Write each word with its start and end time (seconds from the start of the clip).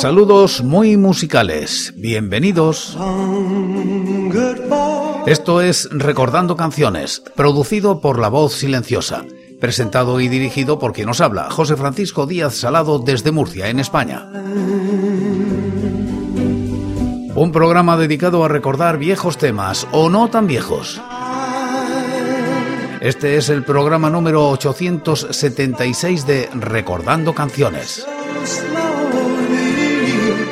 Saludos 0.00 0.62
muy 0.62 0.96
musicales, 0.96 1.92
bienvenidos. 1.94 2.96
Esto 5.26 5.60
es 5.60 5.90
Recordando 5.92 6.56
Canciones, 6.56 7.22
producido 7.36 8.00
por 8.00 8.18
La 8.18 8.28
Voz 8.28 8.54
Silenciosa, 8.54 9.26
presentado 9.60 10.18
y 10.20 10.28
dirigido 10.28 10.78
por 10.78 10.94
quien 10.94 11.08
nos 11.08 11.20
habla, 11.20 11.50
José 11.50 11.76
Francisco 11.76 12.24
Díaz 12.24 12.54
Salado 12.54 12.98
desde 12.98 13.30
Murcia, 13.30 13.68
en 13.68 13.78
España. 13.78 14.26
Un 17.34 17.50
programa 17.52 17.98
dedicado 17.98 18.42
a 18.42 18.48
recordar 18.48 18.96
viejos 18.96 19.36
temas 19.36 19.86
o 19.92 20.08
no 20.08 20.30
tan 20.30 20.46
viejos. 20.46 20.98
Este 23.02 23.36
es 23.36 23.50
el 23.50 23.64
programa 23.64 24.08
número 24.08 24.48
876 24.48 26.26
de 26.26 26.48
Recordando 26.54 27.34
Canciones. 27.34 28.06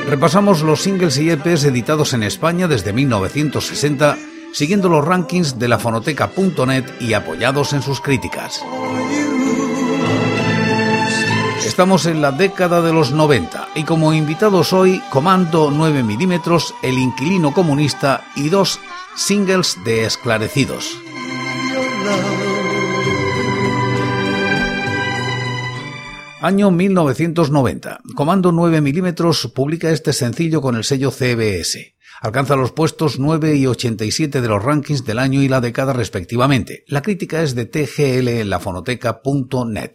Repasamos 0.08 0.62
los 0.62 0.80
singles 0.80 1.18
y 1.18 1.28
EPs 1.28 1.64
editados 1.64 2.14
en 2.14 2.22
España 2.22 2.66
desde 2.66 2.94
1960, 2.94 4.16
siguiendo 4.54 4.88
los 4.88 5.04
rankings 5.04 5.58
de 5.58 5.68
la 5.68 5.78
fonoteca.net 5.78 6.84
y 6.98 7.12
apoyados 7.12 7.74
en 7.74 7.82
sus 7.82 8.00
críticas. 8.00 8.64
Estamos 11.62 12.06
en 12.06 12.22
la 12.22 12.32
década 12.32 12.80
de 12.80 12.94
los 12.94 13.12
90 13.12 13.68
y 13.74 13.84
como 13.84 14.14
invitados 14.14 14.72
hoy, 14.72 15.02
Comando 15.10 15.70
9 15.70 16.02
milímetros, 16.02 16.74
El 16.82 16.98
Inquilino 16.98 17.52
Comunista 17.52 18.24
y 18.34 18.48
dos 18.48 18.80
singles 19.14 19.76
de 19.84 20.06
Esclarecidos. 20.06 20.96
Año 26.40 26.70
1990. 26.70 27.98
Comando 28.14 28.52
9 28.52 28.80
milímetros 28.80 29.50
publica 29.52 29.90
este 29.90 30.12
sencillo 30.12 30.60
con 30.60 30.76
el 30.76 30.84
sello 30.84 31.10
CBS. 31.10 31.96
Alcanza 32.20 32.54
los 32.54 32.70
puestos 32.70 33.18
9 33.18 33.56
y 33.56 33.66
87 33.66 34.40
de 34.40 34.48
los 34.48 34.62
rankings 34.62 35.04
del 35.04 35.18
año 35.18 35.42
y 35.42 35.48
la 35.48 35.60
década 35.60 35.92
respectivamente. 35.92 36.84
La 36.86 37.02
crítica 37.02 37.42
es 37.42 37.56
de 37.56 37.66
TGL 37.66 38.28
en 38.28 38.50
la 38.50 38.60
fonoteca.net. 38.60 39.94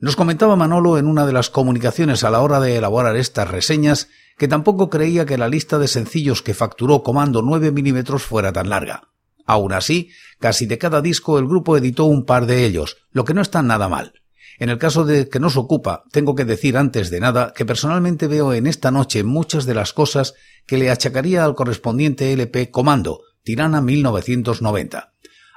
Nos 0.00 0.16
comentaba 0.16 0.56
Manolo 0.56 0.98
en 0.98 1.06
una 1.06 1.24
de 1.24 1.32
las 1.32 1.50
comunicaciones 1.50 2.24
a 2.24 2.30
la 2.30 2.40
hora 2.40 2.58
de 2.58 2.76
elaborar 2.76 3.14
estas 3.14 3.48
reseñas 3.48 4.08
que 4.38 4.48
tampoco 4.48 4.90
creía 4.90 5.24
que 5.24 5.38
la 5.38 5.48
lista 5.48 5.78
de 5.78 5.86
sencillos 5.86 6.42
que 6.42 6.52
facturó 6.52 7.04
Comando 7.04 7.42
9 7.42 7.70
milímetros 7.70 8.24
fuera 8.24 8.52
tan 8.52 8.70
larga. 8.70 9.04
Aún 9.46 9.72
así, 9.72 10.10
casi 10.40 10.66
de 10.66 10.78
cada 10.78 11.00
disco 11.00 11.38
el 11.38 11.46
grupo 11.46 11.76
editó 11.76 12.06
un 12.06 12.24
par 12.24 12.46
de 12.46 12.64
ellos, 12.64 12.96
lo 13.12 13.24
que 13.24 13.34
no 13.34 13.40
está 13.40 13.62
nada 13.62 13.88
mal. 13.88 14.14
En 14.58 14.70
el 14.70 14.78
caso 14.78 15.04
de 15.04 15.28
que 15.28 15.40
nos 15.40 15.56
ocupa, 15.56 16.04
tengo 16.10 16.34
que 16.34 16.44
decir 16.44 16.76
antes 16.76 17.10
de 17.10 17.20
nada 17.20 17.52
que 17.54 17.66
personalmente 17.66 18.26
veo 18.26 18.52
en 18.54 18.66
esta 18.66 18.90
noche 18.90 19.22
muchas 19.22 19.66
de 19.66 19.74
las 19.74 19.92
cosas 19.92 20.34
que 20.66 20.78
le 20.78 20.90
achacaría 20.90 21.44
al 21.44 21.54
correspondiente 21.54 22.32
LP 22.32 22.70
Comando, 22.70 23.20
Tirana 23.42 23.80
1990. 23.80 25.12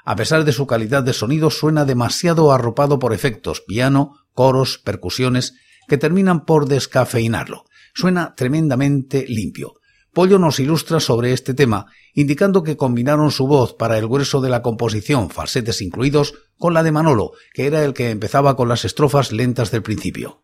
A 0.06 0.16
pesar 0.16 0.44
de 0.44 0.52
su 0.52 0.67
calidad 0.67 1.03
de 1.03 1.14
sonido, 1.14 1.50
suena 1.50 1.86
demasiado 1.86 2.52
arropado 2.52 3.00
por 3.00 3.14
efectos, 3.14 3.61
piano, 3.61 4.16
coros, 4.33 4.80
percusiones, 4.80 5.56
que 5.88 5.97
terminan 5.97 6.45
por 6.45 6.67
descafeinarlo. 6.67 7.66
Suena 7.94 8.36
tremendamente 8.36 9.25
limpio. 9.28 9.78
Pollo 10.14 10.40
nos 10.40 10.60
ilustra 10.60 11.00
sobre 11.00 11.34
este 11.34 11.54
tema, 11.54 11.86
indicando 12.14 12.64
que 12.64 12.78
combinaron 12.78 13.32
su 13.32 13.48
voz 13.48 13.76
para 13.76 13.98
el 13.98 14.08
grueso 14.08 14.42
de 14.42 14.50
la 14.50 14.62
composición, 14.62 15.30
falsetes 15.30 15.82
incluidos, 15.82 16.34
con 16.58 16.74
la 16.74 16.84
de 16.84 16.92
Manolo, 16.92 17.34
que 17.54 17.68
era 17.68 17.84
el 17.86 17.94
que 17.94 18.10
empezaba 18.10 18.56
con 18.56 18.68
las 18.70 18.86
estrofas 18.86 19.32
lentas 19.32 19.72
del 19.72 19.84
principio. 19.84 20.42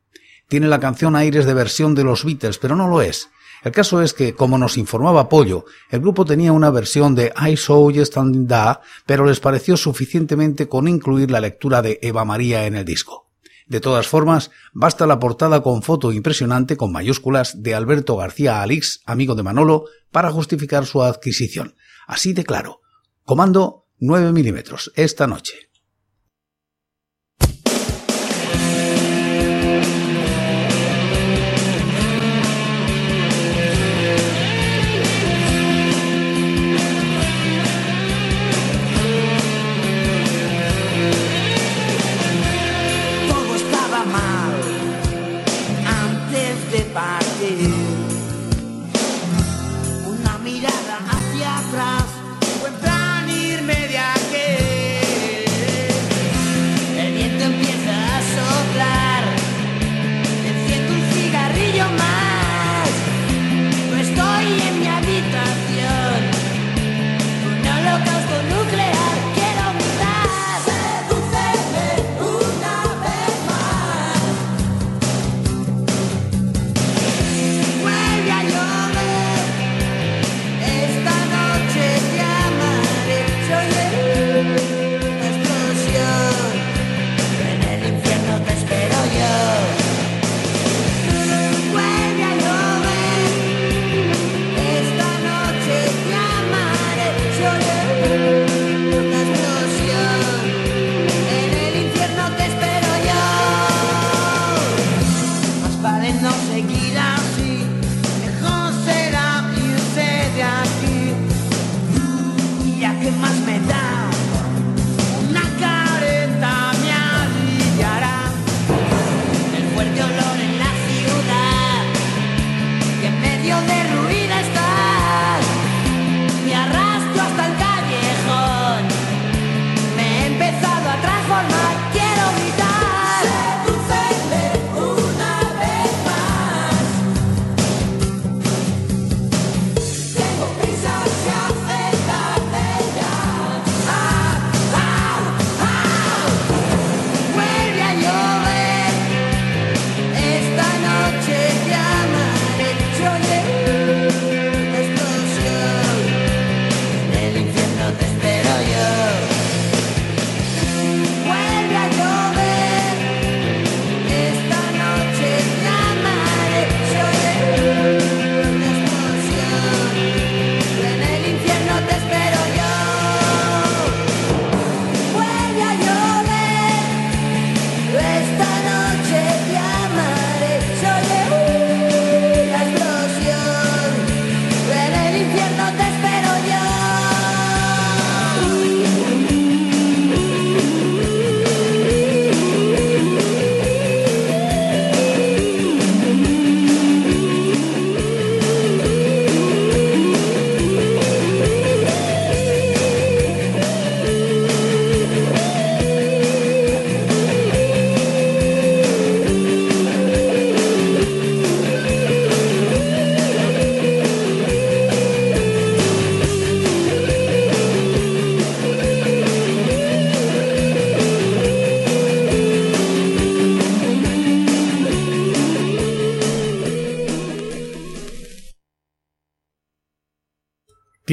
Tiene 0.47 0.67
la 0.67 0.79
canción 0.79 1.15
aires 1.15 1.45
de 1.45 1.55
versión 1.55 1.95
de 1.95 2.03
los 2.03 2.23
Beatles, 2.23 2.59
pero 2.59 2.75
no 2.75 2.87
lo 2.87 3.01
es. 3.01 3.29
El 3.63 3.71
caso 3.71 4.03
es 4.03 4.13
que, 4.13 4.35
como 4.35 4.59
nos 4.59 4.77
informaba 4.77 5.27
Pollo, 5.27 5.65
el 5.89 5.99
grupo 5.99 6.23
tenía 6.23 6.51
una 6.51 6.69
versión 6.69 7.15
de 7.15 7.33
I 7.35 7.57
Saw 7.57 7.89
You 7.89 8.05
Standing 8.05 8.45
Da, 8.45 8.81
pero 9.07 9.25
les 9.25 9.39
pareció 9.39 9.75
suficientemente 9.75 10.67
con 10.67 10.87
incluir 10.87 11.31
la 11.31 11.41
lectura 11.41 11.81
de 11.81 11.97
Eva 12.03 12.25
María 12.25 12.67
en 12.67 12.75
el 12.75 12.85
disco. 12.85 13.24
De 13.67 13.79
todas 13.79 14.07
formas, 14.07 14.51
basta 14.73 15.07
la 15.07 15.19
portada 15.19 15.63
con 15.63 15.81
foto 15.81 16.11
impresionante 16.11 16.77
con 16.77 16.91
mayúsculas 16.91 17.63
de 17.63 17.73
Alberto 17.73 18.15
García 18.15 18.61
Alix, 18.61 19.01
amigo 19.05 19.33
de 19.33 19.43
Manolo, 19.43 19.85
para 20.11 20.31
justificar 20.31 20.85
su 20.85 21.01
adquisición. 21.01 21.75
Así 22.07 22.33
de 22.33 22.43
claro. 22.43 22.81
Comando 23.23 23.87
9 23.99 24.31
milímetros 24.31 24.91
esta 24.95 25.25
noche. 25.25 25.64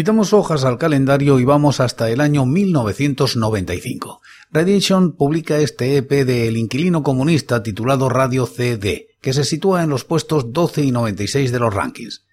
Quitamos 0.02 0.32
hojas 0.32 0.64
al 0.64 0.78
calendario 0.78 1.38
y 1.38 1.44
vamos 1.44 1.78
hasta 1.78 2.10
el 2.10 2.20
año 2.20 2.44
1995. 2.44 4.20
Radiation 4.50 5.12
publica 5.12 5.58
este 5.58 5.96
EP 5.96 6.10
de 6.10 6.48
El 6.48 6.56
Inquilino 6.56 7.04
Comunista 7.04 7.62
titulado 7.62 8.08
Radio 8.08 8.46
CD, 8.46 9.10
que 9.20 9.32
se 9.32 9.44
sitúa 9.44 9.84
en 9.84 9.90
los 9.90 10.04
puestos 10.04 10.52
12 10.52 10.82
y 10.82 10.90
96 10.90 11.52
de 11.52 11.58
los 11.60 11.72
rankings. 11.72 12.24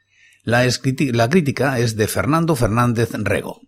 La, 0.44 0.68
la 1.14 1.30
crítica 1.30 1.78
es 1.78 1.96
de 1.96 2.08
Fernando 2.08 2.56
Fernández 2.56 3.12
Rego. 3.14 3.62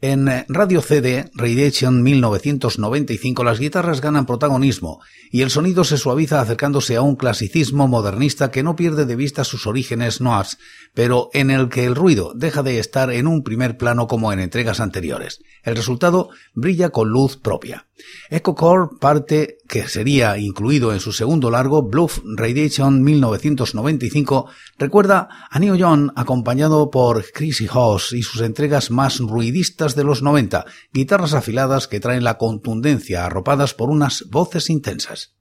En 0.00 0.28
Radio 0.46 0.80
CD 0.80 1.28
Radiation 1.34 2.04
1995 2.04 3.42
las 3.42 3.58
guitarras 3.58 4.00
ganan 4.00 4.26
protagonismo 4.26 5.00
y 5.32 5.42
el 5.42 5.50
sonido 5.50 5.82
se 5.82 5.96
suaviza 5.98 6.40
acercándose 6.40 6.94
a 6.94 7.02
un 7.02 7.16
clasicismo 7.16 7.88
modernista 7.88 8.52
que 8.52 8.62
no 8.62 8.76
pierde 8.76 9.06
de 9.06 9.16
vista 9.16 9.42
sus 9.42 9.66
orígenes 9.66 10.20
noirs, 10.20 10.58
pero 10.94 11.30
en 11.32 11.50
el 11.50 11.68
que 11.68 11.84
el 11.84 11.96
ruido 11.96 12.32
deja 12.36 12.62
de 12.62 12.78
estar 12.78 13.10
en 13.10 13.26
un 13.26 13.42
primer 13.42 13.76
plano 13.76 14.06
como 14.06 14.32
en 14.32 14.38
entregas 14.38 14.78
anteriores. 14.78 15.40
El 15.64 15.74
resultado 15.74 16.30
brilla 16.54 16.90
con 16.90 17.08
luz 17.08 17.36
propia. 17.36 17.88
Echo 18.30 18.54
Core 18.54 18.90
parte 19.00 19.57
que 19.68 19.86
sería 19.86 20.38
incluido 20.38 20.92
en 20.92 21.00
su 21.00 21.12
segundo 21.12 21.50
largo, 21.50 21.82
Bluff 21.82 22.20
Radiation 22.24 23.02
1995, 23.02 24.48
recuerda 24.78 25.28
a 25.50 25.58
Neo 25.58 25.76
Young 25.76 26.10
acompañado 26.16 26.90
por 26.90 27.24
Chrissy 27.32 27.68
Hoss 27.72 28.12
y 28.14 28.22
sus 28.22 28.40
entregas 28.40 28.90
más 28.90 29.18
ruidistas 29.18 29.94
de 29.94 30.04
los 30.04 30.22
90, 30.22 30.64
guitarras 30.92 31.34
afiladas 31.34 31.86
que 31.86 32.00
traen 32.00 32.24
la 32.24 32.38
contundencia 32.38 33.26
arropadas 33.26 33.74
por 33.74 33.90
unas 33.90 34.24
voces 34.30 34.70
intensas. 34.70 35.34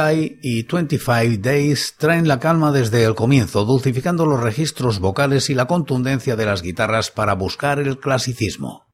Big 0.00 0.18
Light 0.18 0.38
y 0.42 0.62
25 0.62 1.42
Days 1.42 1.94
traen 1.98 2.28
la 2.28 2.38
calma 2.38 2.72
desde 2.72 3.04
el 3.04 3.14
comienzo, 3.14 3.64
dulcificando 3.64 4.24
los 4.24 4.40
registros 4.40 4.98
vocales 4.98 5.50
y 5.50 5.54
la 5.54 5.66
contundencia 5.66 6.36
de 6.36 6.46
las 6.46 6.62
guitarras 6.62 7.10
para 7.10 7.34
buscar 7.34 7.78
el 7.78 7.98
clasicismo. 7.98 8.89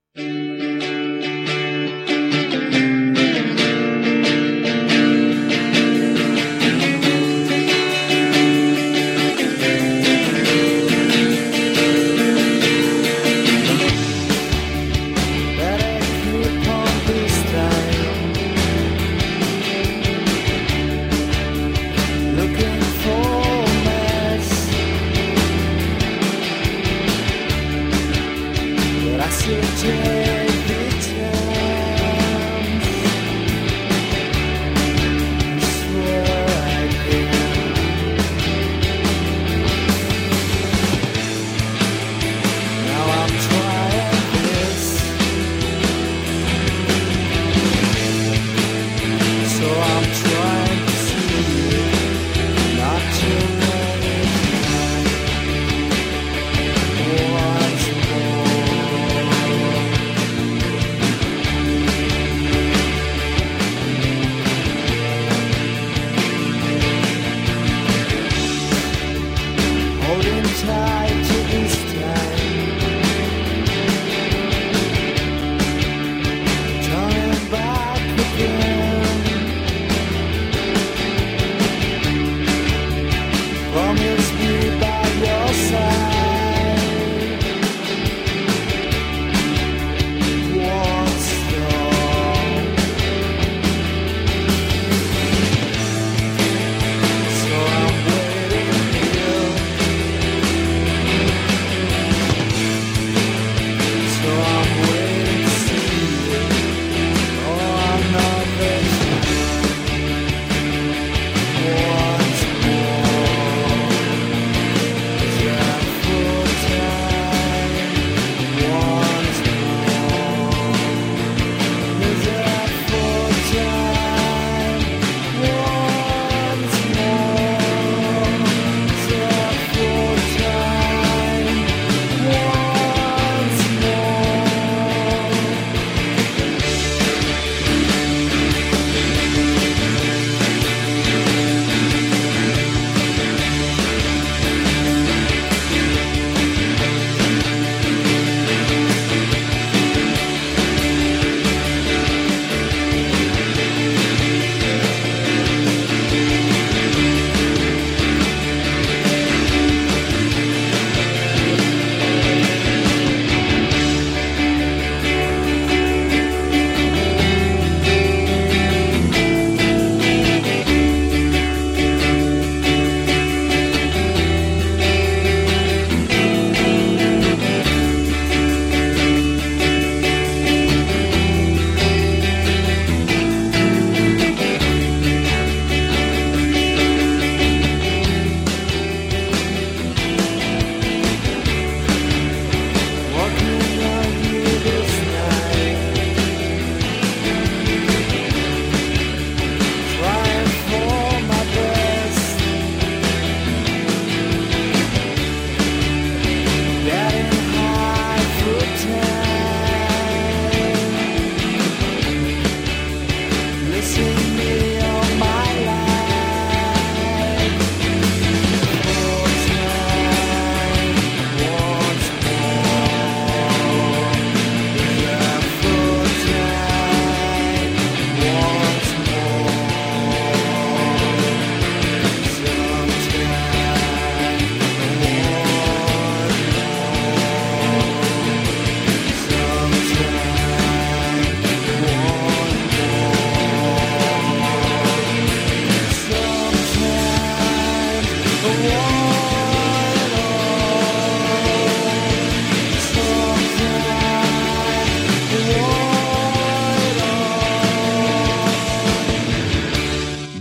change. 29.76 30.35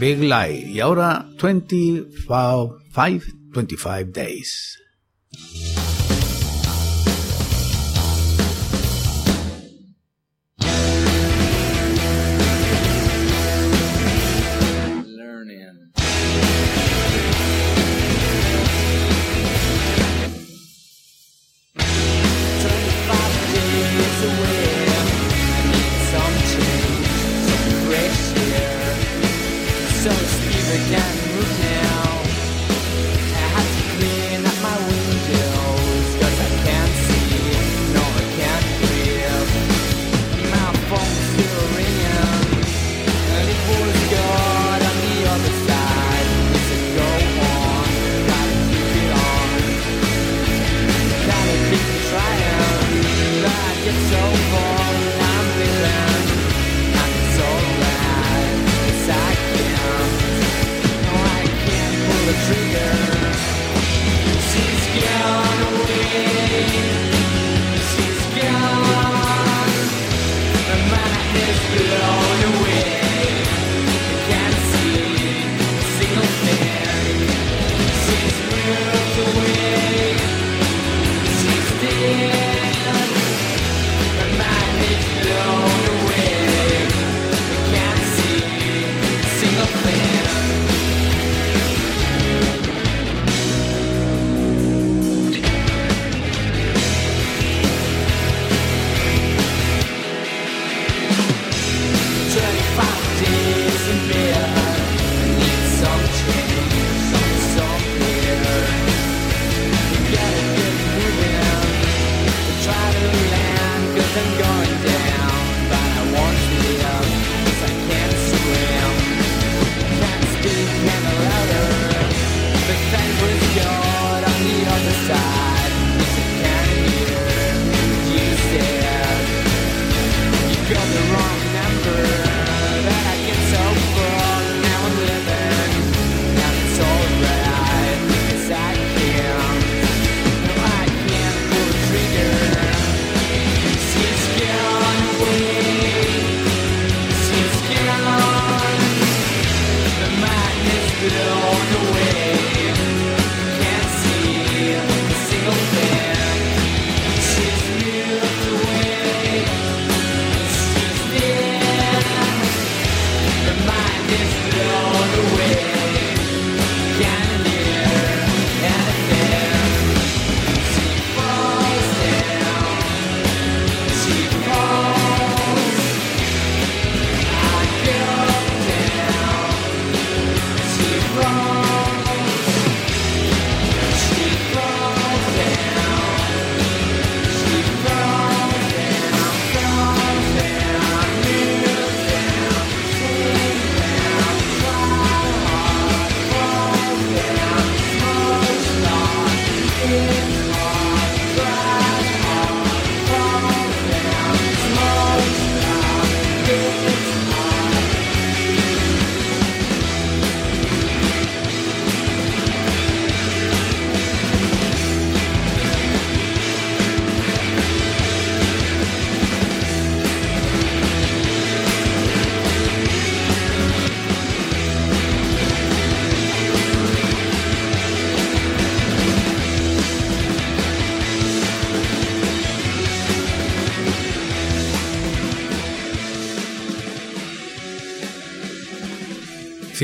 Big 0.05 0.19
Lie 0.19 0.67
y 0.67 0.81
ahora 0.81 1.25
25, 1.41 2.77
25 2.93 4.11
Days. 4.13 4.79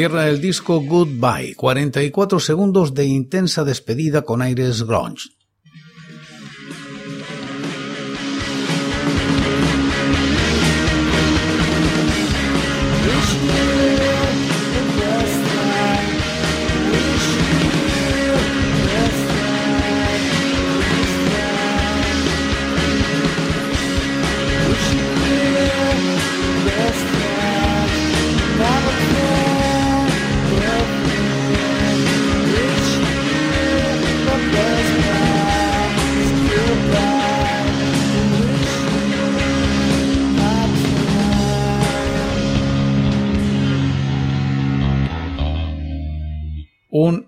Cierra 0.01 0.29
el 0.29 0.41
disco 0.41 0.81
Goodbye, 0.81 1.53
44 1.53 2.39
segundos 2.39 2.95
de 2.95 3.05
intensa 3.05 3.63
despedida 3.63 4.23
con 4.23 4.41
aires 4.41 4.81
grunge. 4.81 5.29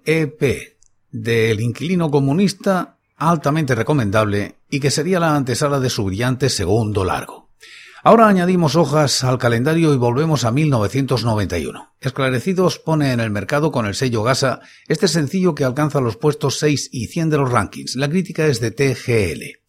EP 0.06 0.78
del 1.12 1.62
inquilino 1.62 2.10
comunista 2.10 2.98
altamente 3.18 3.76
recomendable 3.76 4.56
y 4.70 4.80
que 4.80 4.92
sería 4.92 5.20
la 5.20 5.36
antesala 5.36 5.80
de 5.80 5.90
su 5.90 6.04
brillante 6.06 6.50
segundo 6.50 7.06
largo. 7.06 7.50
Ahora 8.06 8.28
añadimos 8.28 8.76
hojas 8.76 9.24
al 9.24 9.38
calendario 9.38 9.94
y 9.94 9.98
volvemos 9.98 10.44
a 10.44 10.52
1991. 10.52 11.94
Esclarecidos 12.02 12.78
pone 12.80 13.14
en 13.14 13.22
el 13.22 13.32
mercado 13.32 13.72
con 13.72 13.86
el 13.86 13.96
sello 13.96 14.24
Gasa 14.24 14.60
este 14.90 15.08
sencillo 15.08 15.56
que 15.56 15.64
alcanza 15.64 16.02
los 16.02 16.18
puestos 16.18 16.60
6 16.60 16.90
y 16.92 17.08
100 17.08 17.30
de 17.30 17.38
los 17.38 17.50
rankings. 17.50 17.96
La 17.96 18.10
crítica 18.10 18.46
es 18.48 18.60
de 18.60 18.72
TGL. 18.72 19.64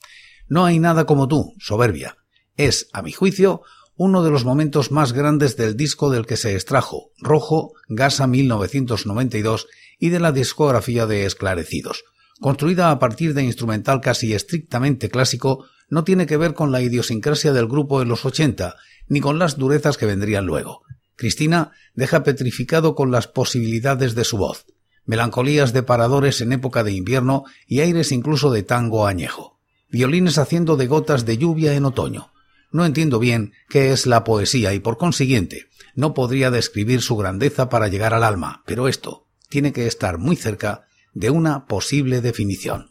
No 0.49 0.65
hay 0.65 0.81
nada 0.81 1.05
como 1.05 1.29
tú, 1.29 1.55
soberbia. 1.61 2.17
Es, 2.57 2.89
a 2.93 3.03
mi 3.03 3.13
juicio, 3.13 3.63
uno 3.95 4.25
de 4.25 4.33
los 4.33 4.45
momentos 4.45 4.91
más 4.91 5.13
grandes 5.13 5.57
del 5.57 5.77
disco 5.77 6.11
del 6.11 6.27
que 6.27 6.37
se 6.37 6.55
extrajo, 6.55 7.13
Rojo, 7.19 7.75
Gasa 7.89 8.27
1992, 8.27 9.69
y 10.05 10.11
de 10.11 10.21
la 10.21 10.33
discografía 10.33 11.07
de 11.07 11.25
Esclarecidos. 11.25 12.05
Construida 12.39 12.91
a 12.91 12.99
partir 12.99 13.33
de 13.33 13.43
instrumental 13.43 14.03
casi 14.03 14.35
estrictamente 14.35 15.09
clásico, 15.09 15.65
no 15.89 16.05
tiene 16.05 16.27
que 16.27 16.37
ver 16.37 16.53
con 16.53 16.73
la 16.73 16.83
idiosincrasia 16.83 17.55
del 17.55 17.67
grupo 17.67 18.03
en 18.03 18.09
los 18.09 18.27
80, 18.27 18.77
ni 19.09 19.21
con 19.21 19.39
las 19.39 19.57
durezas 19.57 19.97
que 19.97 20.05
vendrían 20.05 20.45
luego. 20.45 20.83
Cristina 21.17 21.73
deja 21.95 22.23
petrificado 22.23 22.95
con 22.95 23.11
las 23.11 23.29
posibilidades 23.29 24.15
de 24.15 24.25
su 24.25 24.37
voz, 24.37 24.67
melancolías 25.07 25.73
de 25.73 25.83
paradores 25.83 26.43
en 26.43 26.53
época 26.53 26.85
de 26.85 26.93
invierno 26.93 27.45
y 27.67 27.81
aires 27.81 28.13
incluso 28.13 28.51
de 28.51 28.63
tango 28.63 29.07
añejo, 29.07 29.59
violines 29.89 30.37
haciendo 30.37 30.77
de 30.77 30.87
gotas 30.87 31.25
de 31.25 31.39
lluvia 31.39 31.73
en 31.73 31.87
otoño, 31.87 32.31
no 32.73 32.85
entiendo 32.85 33.19
bien 33.19 33.55
qué 33.71 33.91
es 33.91 34.05
la 34.05 34.23
poesía 34.23 34.75
y 34.75 34.81
por 34.81 34.99
consiguiente 34.99 35.71
no 35.95 36.13
podría 36.13 36.51
describir 36.51 37.01
su 37.01 37.17
grandeza 37.17 37.71
para 37.71 37.89
llegar 37.89 38.13
al 38.13 38.25
alma, 38.25 38.65
pero 38.67 38.87
esto 38.87 39.24
tiene 39.55 39.73
que 39.73 39.87
estar 39.87 40.19
muy 40.19 40.35
cerca 40.35 40.89
de 41.13 41.31
una 41.31 41.67
posible 41.67 42.21
definición. 42.21 42.91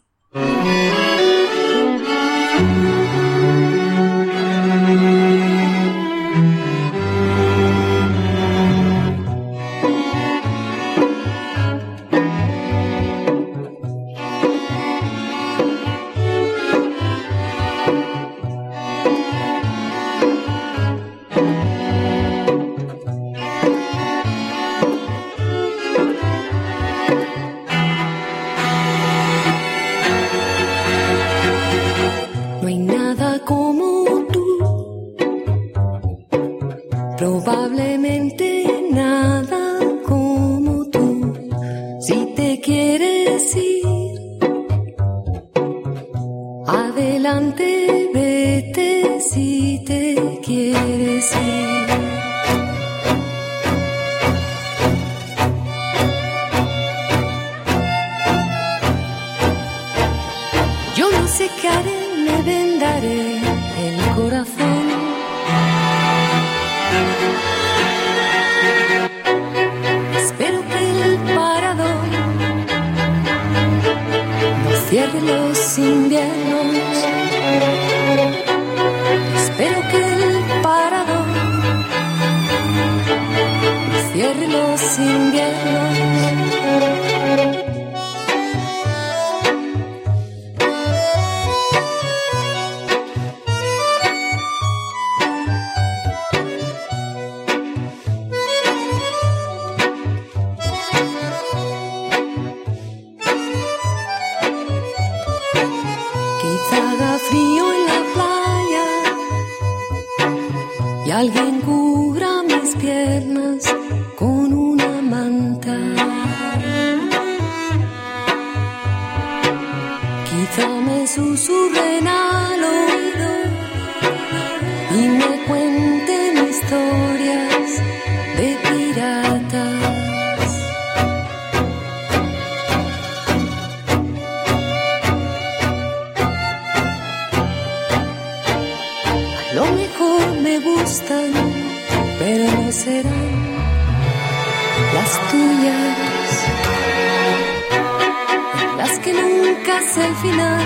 que 149.04 149.12
nunca 149.12 149.78
es 149.80 149.96
el 149.98 150.14
final. 150.16 150.62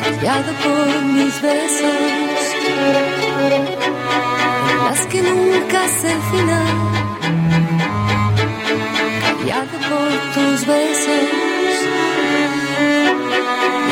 Callado 0.00 0.52
por 0.64 1.02
mis 1.16 1.42
besos, 1.42 2.42
las 4.84 5.06
que 5.06 5.20
nunca 5.22 5.84
es 5.86 6.04
el 6.04 6.20
final. 6.32 6.68
Callado 9.24 9.76
por 9.90 10.10
tus 10.34 10.66
besos, 10.66 11.28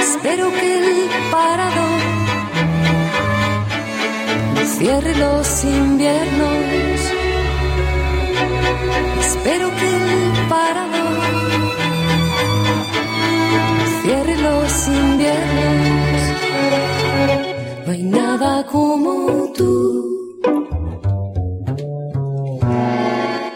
espero 0.00 0.52
que 0.52 0.78
el 0.78 1.10
parador 1.32 2.00
cierre 4.78 5.14
los 5.16 5.64
inviernos. 5.64 6.98
Espero 9.20 9.70
que 9.78 9.88
el 9.96 10.48
parador 10.48 11.07
No 17.86 17.92
hay 17.92 18.02
nada 18.02 18.66
como 18.66 19.52
tú. 19.56 19.98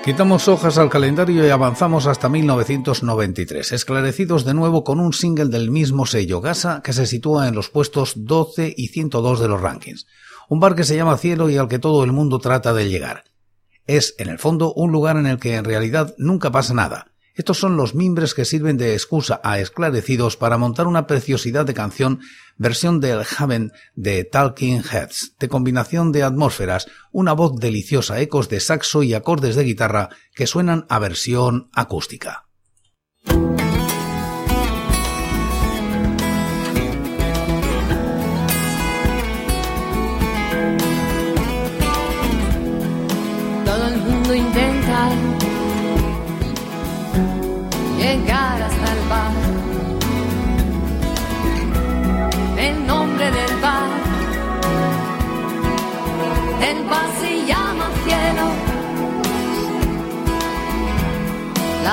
Quitamos 0.05 0.49
hojas 0.49 0.79
al 0.79 0.89
calendario 0.89 1.47
y 1.47 1.51
avanzamos 1.51 2.07
hasta 2.07 2.29
1993, 2.29 3.73
esclarecidos 3.73 4.45
de 4.45 4.55
nuevo 4.55 4.83
con 4.83 4.99
un 4.99 5.13
single 5.13 5.47
del 5.47 5.71
mismo 5.71 6.07
sello, 6.07 6.41
Gasa, 6.41 6.81
que 6.83 6.93
se 6.93 7.07
sitúa 7.07 7.47
en 7.47 7.55
los 7.55 7.69
puestos 7.69 8.15
12 8.17 8.75
y 8.77 8.89
102 8.89 9.39
de 9.39 9.49
los 9.49 9.61
rankings. 9.61 10.07
Un 10.49 10.61
bar 10.61 10.75
que 10.75 10.85
se 10.85 10.97
llama 10.97 11.19
Cielo 11.19 11.51
y 11.51 11.57
al 11.57 11.69
que 11.69 11.79
todo 11.79 12.03
el 12.03 12.13
mundo 12.13 12.39
trata 12.41 12.73
de 12.73 12.89
llegar. 12.89 13.25
Es, 13.87 14.15
en 14.19 14.29
el 14.29 14.39
fondo, 14.39 14.73
un 14.75 14.91
lugar 14.91 15.17
en 15.19 15.27
el 15.27 15.39
que 15.39 15.55
en 15.55 15.65
realidad 15.65 16.15
nunca 16.19 16.51
pasa 16.51 16.75
nada, 16.75 17.12
estos 17.35 17.59
son 17.59 17.77
los 17.77 17.95
mimbres 17.95 18.35
que 18.35 18.45
sirven 18.45 18.77
de 18.77 18.93
excusa 18.93 19.41
a 19.43 19.59
esclarecidos 19.59 20.37
para 20.37 20.59
montar 20.59 20.87
una 20.87 21.07
preciosidad 21.07 21.65
de 21.65 21.75
canción, 21.75 22.21
versión 22.57 23.01
del 23.01 23.23
Haven 23.39 23.73
de 23.95 24.25
Talking 24.25 24.83
Heads, 24.83 25.35
de 25.39 25.49
combinación 25.49 26.13
de 26.13 26.23
atmósferas, 26.23 26.87
una 27.11 27.33
voz 27.33 27.59
deliciosa, 27.59 28.21
ecos 28.21 28.49
de 28.49 28.61
saxo 28.61 29.03
y 29.03 29.15
acordes 29.15 29.57
de 29.57 29.65
guitarra 29.65 30.11
que 30.35 30.47
suenan 30.47 30.87
a 30.89 30.99
versión 30.99 31.71
acústica. 31.73 32.47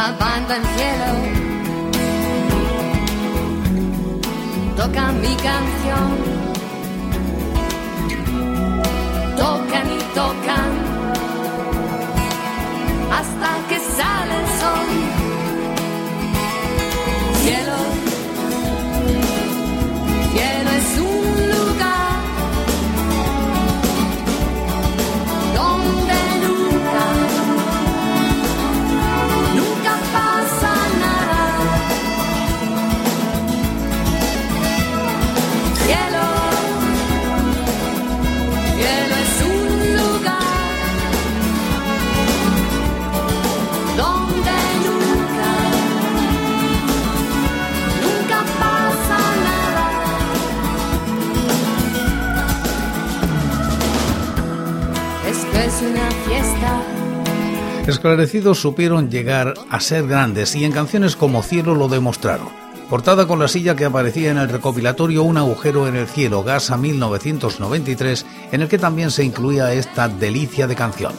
En 0.01 0.63
cielo 0.77 1.11
toca 4.77 5.11
mi 5.11 5.35
canción. 5.35 6.28
Esclarecidos 57.99 58.61
supieron 58.61 59.09
llegar 59.09 59.55
a 59.69 59.81
ser 59.81 60.07
grandes 60.07 60.55
y 60.55 60.63
en 60.63 60.71
canciones 60.71 61.17
como 61.17 61.43
Cielo 61.43 61.75
lo 61.75 61.89
demostraron. 61.89 62.47
Portada 62.89 63.27
con 63.27 63.39
la 63.39 63.49
silla 63.49 63.75
que 63.75 63.83
aparecía 63.83 64.31
en 64.31 64.37
el 64.37 64.47
recopilatorio 64.47 65.21
Un 65.23 65.35
agujero 65.35 65.85
en 65.85 65.97
el 65.97 66.07
cielo, 66.07 66.41
Gasa 66.41 66.77
1993, 66.77 68.25
en 68.53 68.61
el 68.61 68.69
que 68.69 68.77
también 68.77 69.11
se 69.11 69.25
incluía 69.25 69.73
esta 69.73 70.07
delicia 70.07 70.65
de 70.65 70.77
canción. 70.77 71.11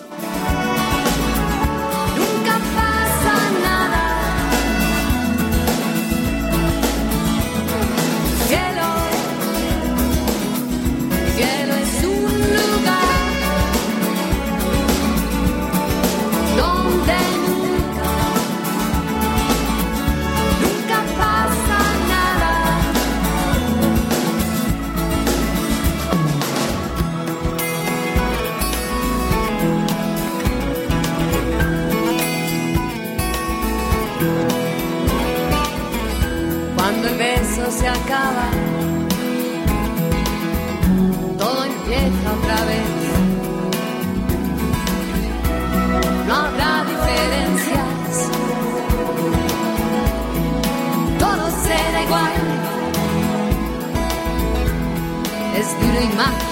Es 56.01 56.09
duro 56.09 56.50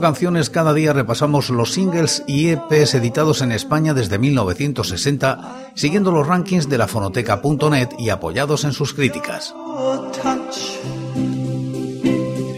Canciones 0.00 0.50
cada 0.50 0.74
día 0.74 0.92
repasamos 0.92 1.50
los 1.50 1.72
singles 1.72 2.24
y 2.26 2.48
EPs 2.48 2.94
editados 2.94 3.42
en 3.42 3.52
España 3.52 3.94
desde 3.94 4.18
1960, 4.18 5.72
siguiendo 5.74 6.10
los 6.10 6.26
rankings 6.26 6.68
de 6.68 6.78
la 6.78 6.88
fonoteca.net 6.88 7.90
y 7.98 8.08
apoyados 8.08 8.64
en 8.64 8.72
sus 8.72 8.94
críticas. 8.94 9.54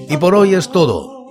Y 0.08 0.16
por 0.16 0.34
hoy 0.34 0.54
es 0.54 0.70
todo. 0.70 1.26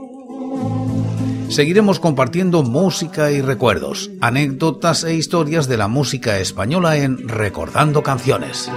Seguiremos 1.50 2.00
compartiendo 2.00 2.63
música 2.63 3.32
y 3.32 3.41
recuerdos, 3.41 4.10
anécdotas 4.21 5.04
e 5.04 5.15
historias 5.15 5.67
de 5.67 5.78
la 5.78 5.88
música 5.88 6.39
española 6.39 6.97
en 6.97 7.28
Recordando 7.28 8.04
Canciones. 8.04 8.69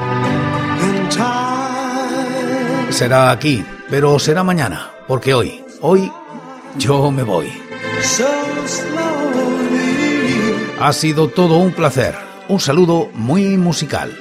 Será 2.91 3.31
aquí, 3.31 3.65
pero 3.91 4.19
será 4.19 4.43
mañana, 4.45 4.91
porque 5.07 5.35
hoy, 5.35 5.65
hoy 5.81 6.11
yo 6.79 7.11
me 7.11 7.23
voy. 7.23 7.53
Ha 10.81 10.93
sido 10.93 11.29
todo 11.29 11.59
un 11.59 11.73
placer. 11.73 12.15
Un 12.49 12.61
saludo 12.61 13.11
muy 13.15 13.57
musical. 13.57 14.17